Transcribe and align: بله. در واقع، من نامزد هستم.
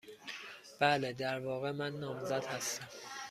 بله. 0.79 1.13
در 1.13 1.39
واقع، 1.39 1.71
من 1.71 1.93
نامزد 1.95 2.45
هستم. 2.45 2.87